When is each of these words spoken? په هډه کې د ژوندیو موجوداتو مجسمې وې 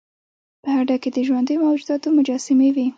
په 0.63 0.67
هډه 0.75 0.95
کې 1.01 1.09
د 1.13 1.17
ژوندیو 1.27 1.61
موجوداتو 1.65 2.07
مجسمې 2.17 2.69
وې 2.75 2.87